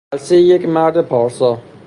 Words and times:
خلسهی 0.13 0.41
یک 0.41 0.65
مرد 0.65 1.01
پارسا 1.01 1.61